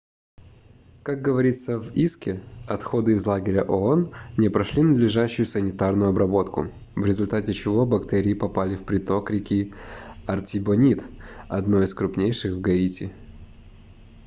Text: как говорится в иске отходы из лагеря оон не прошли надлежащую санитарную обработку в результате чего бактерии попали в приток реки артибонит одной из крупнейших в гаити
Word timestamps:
как 1.03 1.21
говорится 1.21 1.77
в 1.77 1.91
иске 1.93 2.41
отходы 2.67 3.11
из 3.13 3.23
лагеря 3.27 3.61
оон 3.61 4.11
не 4.35 4.49
прошли 4.49 4.81
надлежащую 4.81 5.45
санитарную 5.45 6.09
обработку 6.09 6.69
в 6.95 7.05
результате 7.05 7.53
чего 7.53 7.85
бактерии 7.85 8.33
попали 8.33 8.75
в 8.75 8.83
приток 8.83 9.29
реки 9.29 9.75
артибонит 10.25 11.07
одной 11.49 11.83
из 11.83 11.93
крупнейших 11.93 12.53
в 12.53 12.61
гаити 12.61 13.13